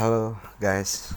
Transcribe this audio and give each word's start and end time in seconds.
Halo 0.00 0.32
guys, 0.56 1.12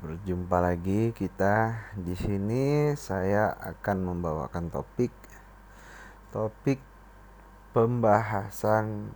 berjumpa 0.00 0.64
lagi 0.64 1.12
kita 1.12 1.76
di 1.92 2.16
sini. 2.16 2.96
Saya 2.96 3.52
akan 3.52 4.08
membawakan 4.08 4.72
topik 4.72 5.12
topik 6.32 6.80
pembahasan 7.76 9.12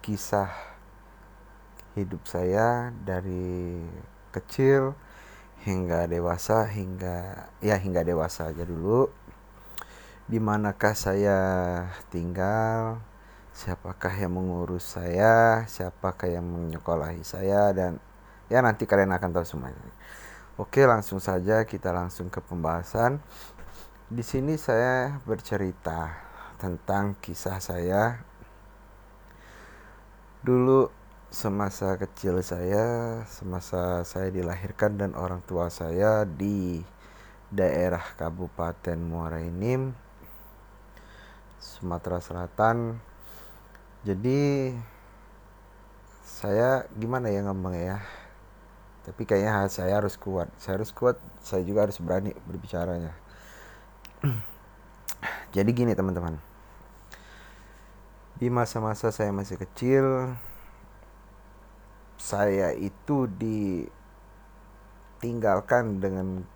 kisah 0.00 0.48
hidup 1.92 2.24
saya 2.24 2.88
dari 3.04 3.84
kecil 4.32 4.96
hingga 5.68 6.08
dewasa 6.08 6.72
hingga 6.72 7.52
ya 7.60 7.76
hingga 7.76 8.00
dewasa 8.00 8.48
aja 8.48 8.64
dulu. 8.64 9.12
Di 10.24 10.40
manakah 10.40 10.96
saya 10.96 11.36
tinggal? 12.08 12.96
Siapakah 13.52 14.14
yang 14.14 14.36
mengurus 14.36 14.96
saya, 14.96 15.64
siapakah 15.66 16.30
yang 16.30 16.46
menyekolahi 16.46 17.22
saya 17.26 17.72
dan 17.76 18.00
ya 18.48 18.64
nanti 18.64 18.88
kalian 18.88 19.12
akan 19.12 19.30
tahu 19.34 19.46
semuanya. 19.46 19.92
Oke, 20.58 20.82
langsung 20.88 21.22
saja 21.22 21.62
kita 21.62 21.94
langsung 21.94 22.32
ke 22.32 22.42
pembahasan. 22.42 23.22
Di 24.10 24.24
sini 24.26 24.58
saya 24.58 25.20
bercerita 25.22 26.16
tentang 26.58 27.14
kisah 27.22 27.62
saya 27.62 28.24
dulu 30.42 30.90
semasa 31.28 31.94
kecil 32.00 32.40
saya, 32.40 33.20
semasa 33.28 34.02
saya 34.02 34.32
dilahirkan 34.32 34.96
dan 34.96 35.12
orang 35.12 35.44
tua 35.44 35.68
saya 35.68 36.24
di 36.24 36.80
daerah 37.52 38.02
Kabupaten 38.16 38.96
Muara 38.96 39.44
Enim, 39.44 39.92
Sumatera 41.60 42.18
Selatan 42.18 43.07
jadi 44.06 44.70
saya 46.22 46.86
gimana 46.94 47.34
ya 47.34 47.42
ngomong 47.42 47.74
ya? 47.74 47.98
Tapi 49.02 49.26
kayaknya 49.26 49.66
saya 49.66 49.98
harus 49.98 50.14
kuat. 50.14 50.46
Saya 50.60 50.78
harus 50.78 50.94
kuat 50.94 51.18
saya 51.42 51.66
juga 51.66 51.82
harus 51.88 51.98
berani 51.98 52.30
berbicaranya. 52.46 53.10
Jadi 55.56 55.70
gini 55.74 55.98
teman-teman. 55.98 56.38
Di 58.38 58.46
masa-masa 58.52 59.10
saya 59.10 59.34
masih 59.34 59.58
kecil 59.58 60.30
saya 62.20 62.70
itu 62.76 63.26
ditinggalkan 63.34 65.98
dengan 65.98 66.46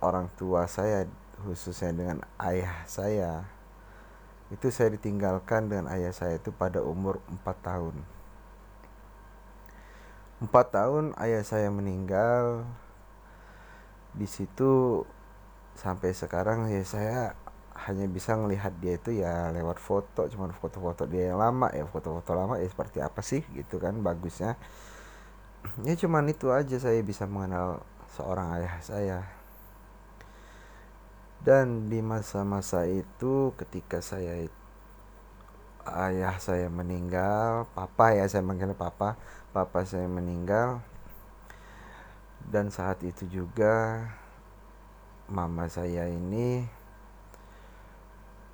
orang 0.00 0.32
tua 0.40 0.64
saya 0.70 1.04
khususnya 1.44 1.92
dengan 1.92 2.24
ayah 2.40 2.80
saya 2.88 3.57
itu 4.48 4.72
saya 4.72 4.96
ditinggalkan 4.96 5.68
dengan 5.68 5.92
ayah 5.92 6.12
saya 6.12 6.40
itu 6.40 6.48
pada 6.48 6.80
umur 6.80 7.20
4 7.28 7.44
tahun. 7.60 7.94
4 10.40 10.48
tahun 10.48 11.04
ayah 11.20 11.44
saya 11.44 11.68
meninggal. 11.68 12.64
Di 14.16 14.24
situ 14.24 15.04
sampai 15.76 16.16
sekarang 16.16 16.72
ya 16.72 16.80
saya 16.82 17.36
hanya 17.86 18.08
bisa 18.10 18.34
melihat 18.34 18.74
dia 18.82 18.98
itu 18.98 19.22
ya 19.22 19.54
lewat 19.54 19.78
foto 19.78 20.26
cuman 20.26 20.50
foto-foto 20.50 21.06
dia 21.06 21.30
yang 21.30 21.38
lama 21.38 21.70
ya 21.70 21.86
foto-foto 21.86 22.34
lama 22.34 22.58
ya 22.58 22.66
seperti 22.66 22.98
apa 22.98 23.20
sih 23.20 23.44
gitu 23.52 23.76
kan 23.76 24.00
bagusnya. 24.00 24.56
Ya 25.84 25.92
cuman 25.92 26.24
itu 26.32 26.48
aja 26.48 26.80
saya 26.80 27.04
bisa 27.04 27.28
mengenal 27.28 27.84
seorang 28.16 28.56
ayah 28.56 28.74
saya 28.80 29.37
dan 31.48 31.88
di 31.88 32.04
masa-masa 32.04 32.84
itu 32.84 33.56
ketika 33.56 34.04
saya 34.04 34.44
ayah 35.88 36.36
saya 36.36 36.68
meninggal, 36.68 37.64
papa 37.72 38.12
ya 38.12 38.28
saya 38.28 38.44
manggilnya 38.44 38.76
papa, 38.76 39.16
papa 39.56 39.80
saya 39.88 40.04
meninggal. 40.12 40.84
Dan 42.44 42.68
saat 42.68 43.00
itu 43.00 43.24
juga 43.32 44.04
mama 45.32 45.72
saya 45.72 46.12
ini 46.12 46.68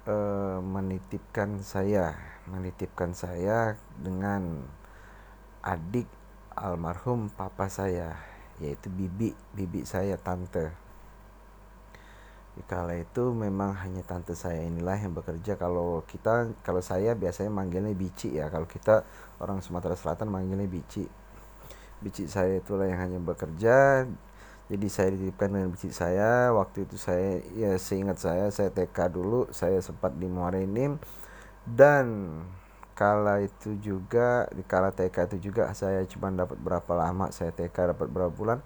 uh, 0.06 0.62
menitipkan 0.62 1.66
saya, 1.66 2.14
menitipkan 2.46 3.10
saya 3.10 3.74
dengan 3.98 4.70
adik 5.66 6.06
almarhum 6.54 7.26
papa 7.34 7.66
saya, 7.66 8.14
yaitu 8.62 8.86
bibi, 8.86 9.34
bibi 9.50 9.82
saya 9.82 10.14
tante 10.14 10.83
kala 12.62 12.94
itu 12.94 13.34
memang 13.34 13.74
hanya 13.82 14.06
tante 14.06 14.38
saya 14.38 14.62
inilah 14.62 14.94
yang 14.94 15.10
bekerja. 15.10 15.58
Kalau 15.58 16.06
kita 16.06 16.54
kalau 16.62 16.78
saya 16.78 17.18
biasanya 17.18 17.50
manggilnya 17.50 17.90
bici 17.90 18.38
ya. 18.38 18.46
Kalau 18.46 18.70
kita 18.70 19.02
orang 19.42 19.58
Sumatera 19.58 19.98
Selatan 19.98 20.30
manggilnya 20.30 20.70
bici. 20.70 21.02
Bici 21.98 22.30
saya 22.30 22.62
itulah 22.62 22.86
yang 22.86 23.02
hanya 23.02 23.18
bekerja. 23.18 24.06
Jadi 24.70 24.86
saya 24.88 25.12
dititipkan 25.12 25.50
dengan 25.50 25.68
bici 25.74 25.90
saya. 25.90 26.54
Waktu 26.54 26.86
itu 26.86 26.94
saya 26.94 27.42
ya 27.58 27.74
seingat 27.74 28.22
saya 28.22 28.46
saya 28.54 28.70
TK 28.70 28.98
dulu 29.10 29.50
saya 29.50 29.82
sempat 29.82 30.14
di 30.14 30.30
Muara 30.30 30.62
Enim 30.62 31.02
dan 31.66 32.38
kala 32.94 33.42
itu 33.42 33.74
juga 33.82 34.46
di 34.54 34.62
kala 34.62 34.94
TK 34.94 35.34
itu 35.34 35.50
juga 35.50 35.74
saya 35.74 36.06
cuma 36.06 36.30
dapat 36.30 36.54
berapa 36.62 36.92
lama 36.94 37.34
saya 37.34 37.50
TK 37.50 37.98
dapat 37.98 38.06
berapa 38.06 38.30
bulan 38.30 38.62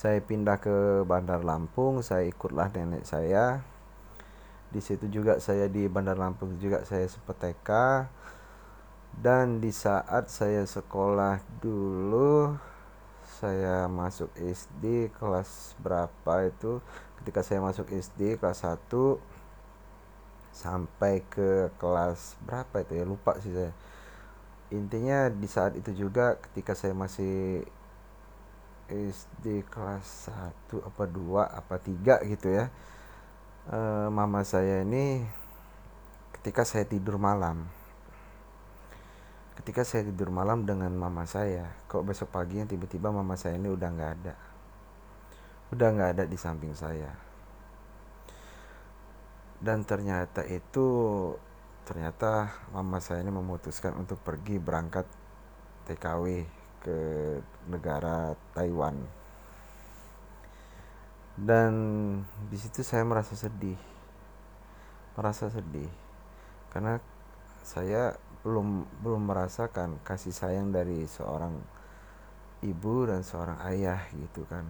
saya 0.00 0.16
pindah 0.24 0.56
ke 0.56 1.04
Bandar 1.04 1.44
Lampung 1.44 2.00
saya 2.00 2.24
ikutlah 2.24 2.72
nenek 2.72 3.04
saya. 3.04 3.60
Di 4.72 4.80
situ 4.80 5.12
juga 5.12 5.36
saya 5.44 5.68
di 5.68 5.84
Bandar 5.92 6.16
Lampung 6.16 6.56
juga 6.56 6.88
saya 6.88 7.04
sempat 7.04 7.36
TK 7.36 7.70
dan 9.20 9.60
di 9.60 9.68
saat 9.68 10.32
saya 10.32 10.64
sekolah 10.64 11.44
dulu 11.60 12.56
saya 13.44 13.92
masuk 13.92 14.32
SD 14.40 15.12
kelas 15.20 15.76
berapa 15.76 16.48
itu? 16.48 16.80
Ketika 17.20 17.44
saya 17.44 17.60
masuk 17.60 17.92
SD 17.92 18.40
kelas 18.40 18.64
1 18.64 18.88
sampai 20.56 21.20
ke 21.28 21.68
kelas 21.76 22.40
berapa 22.40 22.88
itu 22.88 22.92
ya? 22.96 23.04
Lupa 23.04 23.36
sih 23.36 23.52
saya. 23.52 23.76
Intinya 24.72 25.28
di 25.28 25.44
saat 25.44 25.76
itu 25.76 25.92
juga 25.92 26.40
ketika 26.40 26.72
saya 26.72 26.96
masih 26.96 27.68
SD 28.90 29.64
kelas 29.70 30.34
1 30.34 30.82
apa 30.82 31.04
2 31.06 31.46
apa 31.46 31.76
3 31.78 32.26
gitu 32.26 32.48
ya. 32.50 32.68
E, 33.70 33.78
mama 34.10 34.42
saya 34.42 34.82
ini 34.82 35.22
ketika 36.34 36.66
saya 36.66 36.84
tidur 36.84 37.20
malam 37.20 37.68
ketika 39.60 39.84
saya 39.84 40.08
tidur 40.08 40.32
malam 40.32 40.64
dengan 40.64 40.88
mama 40.96 41.28
saya 41.28 41.68
kok 41.84 42.02
besok 42.02 42.32
pagi 42.32 42.58
yang 42.58 42.66
tiba-tiba 42.66 43.12
mama 43.12 43.36
saya 43.36 43.60
ini 43.60 43.68
udah 43.68 43.88
nggak 43.92 44.12
ada 44.24 44.34
udah 45.70 45.88
nggak 45.94 46.10
ada 46.18 46.24
di 46.26 46.34
samping 46.34 46.74
saya. 46.74 47.14
Dan 49.60 49.86
ternyata 49.86 50.42
itu 50.46 50.86
ternyata 51.86 52.50
mama 52.74 52.98
saya 52.98 53.22
ini 53.22 53.30
memutuskan 53.34 53.94
untuk 53.98 54.18
pergi 54.22 54.58
berangkat 54.58 55.06
TKW 55.86 56.24
ke 56.80 56.98
negara 57.70 58.34
Taiwan. 58.52 58.98
Dan 61.38 61.72
di 62.50 62.58
situ 62.58 62.82
saya 62.82 63.06
merasa 63.06 63.38
sedih. 63.38 63.78
Merasa 65.14 65.46
sedih. 65.48 65.88
Karena 66.74 66.98
saya 67.62 68.18
belum 68.42 68.88
belum 69.04 69.22
merasakan 69.30 70.00
kasih 70.02 70.32
sayang 70.32 70.72
dari 70.72 71.04
seorang 71.04 71.54
ibu 72.66 73.08
dan 73.08 73.24
seorang 73.24 73.56
ayah 73.72 74.02
gitu 74.16 74.44
kan. 74.48 74.66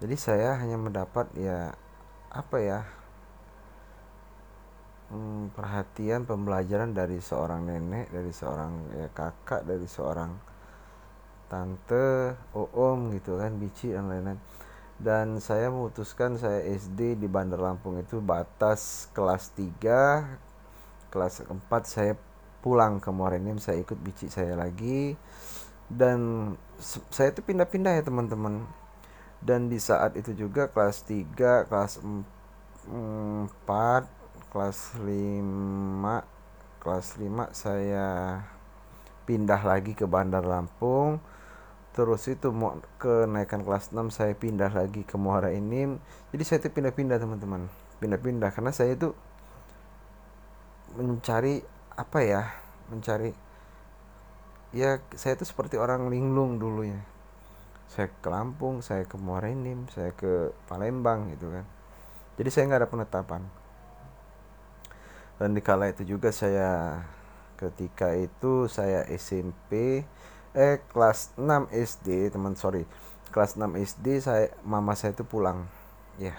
Jadi 0.00 0.16
saya 0.16 0.60
hanya 0.60 0.76
mendapat 0.76 1.28
ya 1.36 1.72
apa 2.28 2.56
ya 2.60 2.80
hmm, 5.10 5.54
perhatian 5.54 6.28
pembelajaran 6.28 6.92
dari 6.92 7.22
seorang 7.22 7.64
nenek 7.64 8.10
dari 8.10 8.32
seorang 8.34 8.72
ya 8.92 9.08
kakak 9.14 9.64
dari 9.64 9.86
seorang 9.86 10.30
tante, 11.46 12.34
om 12.54 13.10
gitu 13.14 13.38
kan, 13.38 13.54
bici 13.58 13.94
dan 13.94 14.10
lain-lain. 14.10 14.40
Dan 14.96 15.44
saya 15.44 15.68
memutuskan 15.68 16.40
saya 16.40 16.64
SD 16.64 17.20
di 17.20 17.28
Bandar 17.28 17.60
Lampung 17.60 18.00
itu 18.00 18.18
batas 18.24 19.12
kelas 19.12 19.52
3, 19.52 21.12
kelas 21.12 21.44
4 21.44 21.52
saya 21.84 22.16
pulang 22.64 22.96
ke 22.98 23.12
Morenim, 23.12 23.60
saya 23.60 23.78
ikut 23.84 24.00
bici 24.00 24.32
saya 24.32 24.56
lagi. 24.56 25.14
Dan 25.86 26.52
saya 27.12 27.30
itu 27.30 27.44
pindah-pindah 27.44 28.00
ya 28.00 28.02
teman-teman. 28.02 28.64
Dan 29.38 29.68
di 29.68 29.76
saat 29.76 30.16
itu 30.16 30.32
juga 30.32 30.66
kelas 30.72 31.04
3, 31.04 31.68
kelas 31.68 32.00
4, 32.02 32.88
kelas 34.50 34.78
5, 34.96 36.24
kelas 36.80 37.06
5 37.20 37.52
saya 37.52 38.40
pindah 39.28 39.60
lagi 39.60 39.92
ke 39.92 40.08
Bandar 40.08 40.46
Lampung 40.46 41.20
terus 41.96 42.28
itu 42.28 42.52
mau 42.52 42.76
kenaikan 43.00 43.64
kelas 43.64 43.88
6 43.88 44.12
saya 44.12 44.36
pindah 44.36 44.68
lagi 44.68 45.00
ke 45.00 45.16
Muara 45.16 45.48
ini 45.48 45.96
jadi 46.28 46.42
saya 46.44 46.58
itu 46.60 46.68
pindah-pindah 46.76 47.16
teman-teman. 47.16 47.72
Pindah-pindah 47.96 48.52
karena 48.52 48.68
saya 48.68 48.92
itu 48.92 49.16
mencari 50.92 51.64
apa 51.96 52.20
ya 52.20 52.42
mencari 52.92 53.32
ya 54.76 55.00
saya 55.16 55.40
itu 55.40 55.48
seperti 55.48 55.80
orang 55.80 56.12
linglung 56.12 56.60
dulunya. 56.60 57.00
Saya 57.88 58.12
ke 58.12 58.28
Lampung 58.28 58.84
saya 58.84 59.08
ke 59.08 59.16
Muara 59.16 59.48
Enim 59.48 59.88
saya 59.88 60.12
ke 60.12 60.52
Palembang 60.68 61.32
gitu 61.32 61.48
kan. 61.48 61.64
Jadi 62.36 62.48
saya 62.52 62.68
nggak 62.68 62.80
ada 62.84 62.92
penetapan. 62.92 63.42
Dan 65.40 65.56
di 65.56 65.64
kala 65.64 65.88
itu 65.88 66.04
juga 66.04 66.28
saya 66.28 67.00
ketika 67.56 68.12
itu 68.12 68.68
saya 68.68 69.08
SMP 69.08 70.04
eh 70.56 70.80
kelas 70.88 71.36
6 71.36 71.68
SD 71.68 72.32
teman 72.32 72.56
sorry. 72.56 72.88
Kelas 73.28 73.60
6 73.60 73.76
SD 73.76 74.24
saya 74.24 74.48
mama 74.64 74.96
saya 74.96 75.12
itu 75.12 75.28
pulang. 75.28 75.68
Ya. 76.16 76.32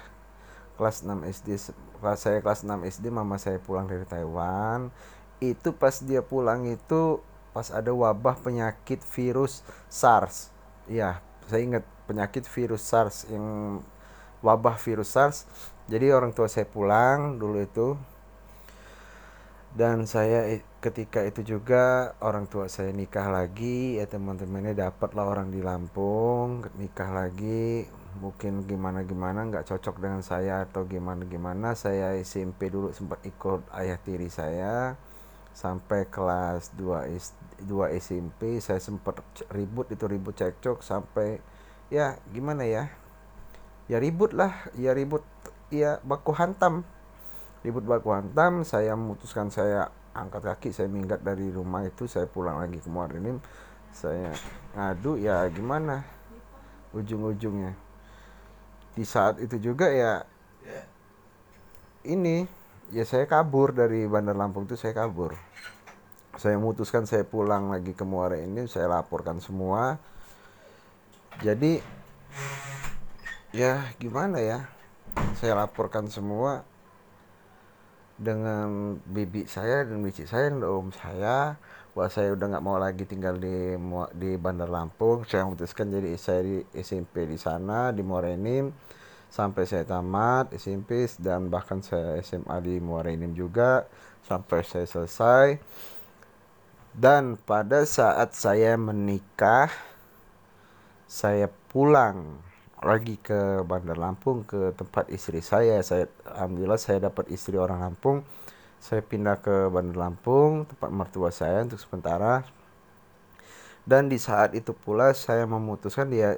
Kelas 0.82 1.06
6 1.06 1.22
SD 1.22 1.62
kelas 2.02 2.20
saya 2.26 2.42
kelas 2.42 2.66
6 2.66 2.82
SD 2.82 3.14
mama 3.14 3.38
saya 3.38 3.62
pulang 3.62 3.86
dari 3.86 4.10
Taiwan. 4.10 4.90
Itu 5.38 5.78
pas 5.78 6.02
dia 6.02 6.26
pulang 6.26 6.66
itu 6.66 7.22
pas 7.54 7.70
ada 7.70 7.94
wabah 7.94 8.42
penyakit 8.42 9.06
virus 9.14 9.62
SARS. 9.86 10.50
Ya 10.90 11.22
saya 11.46 11.62
ingat 11.62 11.86
penyakit 12.10 12.50
virus 12.50 12.82
SARS 12.90 13.30
yang 13.30 13.80
wabah 14.42 14.82
virus 14.82 15.14
SARS. 15.14 15.46
Jadi 15.86 16.10
orang 16.10 16.34
tua 16.34 16.50
saya 16.50 16.66
pulang 16.66 17.38
dulu 17.38 17.62
itu 17.62 17.94
dan 19.78 20.10
saya 20.10 20.58
ketika 20.82 21.22
itu 21.22 21.46
juga 21.46 22.18
orang 22.26 22.50
tua 22.50 22.66
saya 22.66 22.90
nikah 22.90 23.30
lagi 23.30 24.02
ya 24.02 24.10
teman-temannya 24.10 24.74
dapatlah 24.74 25.30
orang 25.30 25.54
di 25.54 25.62
Lampung 25.62 26.66
nikah 26.82 27.14
lagi. 27.14 27.86
Mungkin 28.18 28.66
gimana 28.66 29.06
gimana 29.06 29.46
nggak 29.46 29.70
cocok 29.70 30.02
dengan 30.02 30.26
saya 30.26 30.66
atau 30.66 30.90
gimana 30.90 31.22
gimana 31.30 31.78
saya 31.78 32.18
SMP 32.18 32.74
dulu 32.74 32.90
sempat 32.90 33.22
ikut 33.22 33.70
ayah 33.78 34.02
tiri 34.02 34.34
saya. 34.34 34.98
Sampai 35.54 36.10
kelas 36.10 36.74
2 36.74 37.14
S, 37.14 37.38
2 37.62 37.94
SMP 38.02 38.58
saya 38.58 38.82
sempat 38.82 39.22
ribut 39.54 39.94
itu 39.94 40.10
ribut 40.10 40.34
cekcok 40.34 40.82
sampai 40.82 41.38
ya 41.94 42.18
gimana 42.34 42.66
ya? 42.66 42.90
Ya 43.86 44.02
ribut 44.02 44.34
lah 44.34 44.74
ya 44.74 44.98
ribut 44.98 45.22
ya 45.70 46.02
baku 46.02 46.34
hantam 46.34 46.82
ribut 47.68 47.84
baku 47.84 48.16
hantam 48.16 48.64
saya 48.64 48.96
memutuskan 48.96 49.52
saya 49.52 49.92
angkat 50.16 50.56
kaki 50.56 50.70
saya 50.72 50.88
minggat 50.88 51.20
dari 51.20 51.52
rumah 51.52 51.84
itu 51.84 52.08
saya 52.08 52.24
pulang 52.24 52.64
lagi 52.64 52.80
ke 52.80 52.88
Muarinim 52.88 53.44
saya 53.98 54.30
ngadu 54.78 55.18
ya 55.18 55.42
gimana? 55.50 56.06
Ujung-ujungnya. 56.94 57.74
Di 58.94 59.02
saat 59.02 59.42
itu 59.42 59.58
juga 59.58 59.90
ya 59.90 60.22
ini 62.08 62.46
ya 62.94 63.04
saya 63.04 63.26
kabur 63.26 63.76
dari 63.76 64.06
Bandar 64.06 64.38
Lampung 64.38 64.70
itu 64.70 64.78
saya 64.78 64.94
kabur. 64.94 65.34
Saya 66.38 66.62
memutuskan 66.62 67.10
saya 67.10 67.26
pulang 67.26 67.74
lagi 67.74 67.98
ke 67.98 68.06
Muara 68.06 68.38
ini 68.38 68.70
saya 68.70 68.86
laporkan 68.86 69.42
semua. 69.42 69.98
Jadi 71.42 71.82
ya 73.50 73.82
gimana 73.98 74.38
ya? 74.38 74.70
Saya 75.42 75.58
laporkan 75.58 76.06
semua 76.14 76.62
dengan 78.18 78.98
bibi 79.06 79.46
saya 79.46 79.86
dan 79.86 80.02
bici 80.02 80.26
saya 80.26 80.50
dan 80.50 80.66
om 80.66 80.90
saya. 80.92 81.56
Bahwa 81.94 82.14
saya 82.14 82.34
udah 82.38 82.46
nggak 82.54 82.66
mau 82.66 82.78
lagi 82.78 83.06
tinggal 83.10 83.42
di 83.42 83.74
di 84.18 84.38
Bandar 84.38 84.70
Lampung. 84.70 85.26
Saya 85.26 85.46
memutuskan 85.46 85.90
jadi 85.90 86.14
saya 86.18 86.42
di 86.46 86.62
SMP 86.78 87.26
di 87.26 87.38
sana 87.38 87.90
di 87.90 88.06
Morenim. 88.06 88.70
Sampai 89.28 89.68
saya 89.68 89.84
tamat 89.84 90.56
SMP 90.56 91.04
dan 91.20 91.52
bahkan 91.52 91.84
saya 91.84 92.18
SMA 92.24 92.58
di 92.64 92.80
Muara 92.80 93.12
Enim 93.12 93.36
juga. 93.36 93.86
Sampai 94.24 94.64
saya 94.64 94.88
selesai. 94.88 95.60
Dan 96.98 97.38
pada 97.38 97.86
saat 97.86 98.34
saya 98.34 98.74
menikah 98.74 99.70
saya 101.06 101.48
pulang 101.70 102.42
lagi 102.78 103.18
ke 103.18 103.66
Bandar 103.66 103.98
Lampung 103.98 104.46
ke 104.46 104.74
tempat 104.78 105.10
istri 105.10 105.42
saya. 105.42 105.82
Saya 105.82 106.06
alhamdulillah 106.30 106.78
saya 106.78 107.10
dapat 107.10 107.34
istri 107.34 107.58
orang 107.58 107.82
Lampung. 107.82 108.22
Saya 108.78 109.02
pindah 109.02 109.42
ke 109.42 109.74
Bandar 109.74 109.98
Lampung 109.98 110.70
tempat 110.70 110.90
mertua 110.94 111.34
saya 111.34 111.66
untuk 111.66 111.82
sementara. 111.82 112.46
Dan 113.88 114.12
di 114.12 114.20
saat 114.22 114.54
itu 114.54 114.76
pula 114.76 115.16
saya 115.18 115.48
memutuskan 115.50 116.12
dia 116.12 116.38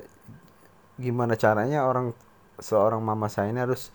gimana 1.01 1.33
caranya 1.36 1.88
orang 1.88 2.13
seorang 2.62 3.01
mama 3.01 3.31
saya 3.31 3.50
ini 3.50 3.59
harus 3.59 3.89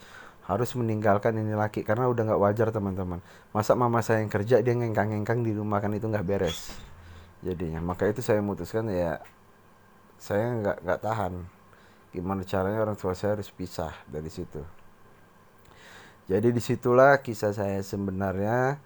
harus 0.44 0.76
meninggalkan 0.76 1.32
ini 1.40 1.56
laki. 1.56 1.80
Karena 1.80 2.12
udah 2.12 2.28
nggak 2.28 2.42
wajar 2.44 2.68
teman-teman. 2.68 3.24
Masa 3.56 3.72
mama 3.72 4.04
saya 4.04 4.20
yang 4.20 4.28
kerja 4.28 4.60
dia 4.60 4.74
ngengkang-ngengkang 4.76 5.40
di 5.40 5.56
rumah 5.56 5.80
kan 5.80 5.96
itu 5.96 6.04
nggak 6.04 6.26
beres. 6.28 6.76
Jadinya. 7.40 7.80
Maka 7.80 8.12
itu 8.12 8.20
saya 8.20 8.44
memutuskan 8.44 8.92
ya 8.92 9.24
saya 10.20 10.52
nggak 10.60 10.84
nggak 10.84 11.00
tahan 11.00 11.53
gimana 12.14 12.46
caranya 12.46 12.78
orang 12.78 12.94
tua 12.94 13.18
saya 13.18 13.34
harus 13.34 13.50
pisah 13.50 13.90
dari 14.06 14.30
situ. 14.30 14.62
Jadi 16.30 16.54
di 16.54 16.62
situlah 16.62 17.20
kisah 17.20 17.52
saya 17.52 17.82
sebenarnya. 17.82 18.78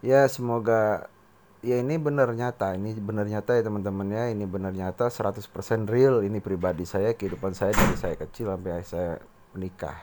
Ya 0.00 0.24
semoga 0.32 1.12
ya 1.60 1.76
ini 1.76 2.00
benar 2.00 2.32
nyata 2.32 2.72
ini 2.72 2.96
benar 2.96 3.28
nyata 3.28 3.52
ya 3.52 3.68
teman-teman 3.68 4.08
ya 4.08 4.32
ini 4.32 4.48
benar 4.48 4.72
nyata 4.72 5.12
100% 5.12 5.44
real 5.92 6.24
ini 6.24 6.40
pribadi 6.40 6.88
saya 6.88 7.12
kehidupan 7.12 7.52
saya 7.52 7.76
dari 7.76 7.96
saya 8.00 8.16
kecil 8.16 8.48
sampai 8.48 8.80
saya 8.80 9.20
menikah. 9.52 10.00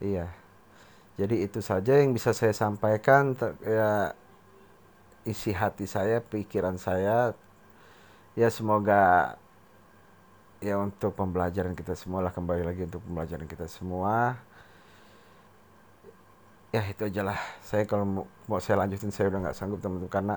Iya. 0.00 0.32
Jadi 1.20 1.44
itu 1.44 1.60
saja 1.60 2.00
yang 2.00 2.14
bisa 2.16 2.32
saya 2.32 2.54
sampaikan 2.56 3.36
ya 3.60 4.16
isi 5.28 5.52
hati 5.52 5.84
saya 5.84 6.24
pikiran 6.24 6.80
saya. 6.80 7.36
Ya 8.38 8.48
semoga 8.48 9.34
ya 10.58 10.74
untuk 10.78 11.14
pembelajaran 11.14 11.78
kita 11.78 11.94
semua 11.94 12.18
lah 12.18 12.34
kembali 12.34 12.66
lagi 12.66 12.82
untuk 12.86 13.02
pembelajaran 13.06 13.46
kita 13.46 13.70
semua. 13.70 14.38
Ya 16.74 16.84
itu 16.84 17.08
aja 17.08 17.22
lah. 17.24 17.38
Saya 17.64 17.88
kalau 17.88 18.04
mau, 18.04 18.24
mau 18.44 18.60
saya 18.60 18.84
lanjutin 18.84 19.08
saya 19.08 19.32
udah 19.32 19.48
nggak 19.48 19.56
sanggup 19.56 19.80
teman-teman 19.80 20.12
karena 20.12 20.36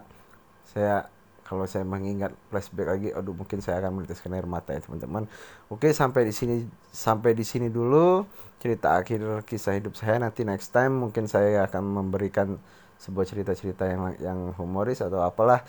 saya 0.64 1.10
kalau 1.44 1.68
saya 1.68 1.84
mengingat 1.84 2.32
flashback 2.48 2.88
lagi 2.88 3.10
aduh 3.12 3.36
mungkin 3.36 3.60
saya 3.60 3.84
akan 3.84 4.00
meneteskan 4.00 4.32
air 4.32 4.48
mata 4.48 4.72
ya 4.72 4.80
teman-teman. 4.80 5.28
Oke 5.68 5.92
sampai 5.92 6.24
di 6.24 6.32
sini 6.32 6.64
sampai 6.96 7.36
di 7.36 7.44
sini 7.44 7.68
dulu. 7.68 8.24
Cerita 8.62 8.96
akhir 8.96 9.44
kisah 9.44 9.76
hidup 9.76 9.98
saya. 9.98 10.22
Nanti 10.22 10.48
next 10.48 10.72
time 10.72 11.02
mungkin 11.02 11.28
saya 11.28 11.68
akan 11.68 11.84
memberikan 11.84 12.56
sebuah 13.02 13.26
cerita-cerita 13.26 13.90
yang 13.90 14.02
yang 14.22 14.40
humoris 14.56 15.02
atau 15.02 15.26
apalah 15.26 15.66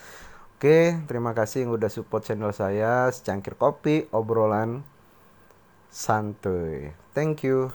oke 0.62 1.10
terima 1.10 1.34
kasih 1.34 1.66
yang 1.66 1.74
udah 1.74 1.90
support 1.90 2.22
channel 2.22 2.54
saya 2.54 3.10
secangkir 3.10 3.58
kopi 3.58 4.06
obrolan 4.14 4.86
santuy. 5.90 6.94
Thank 7.18 7.42
you 7.42 7.74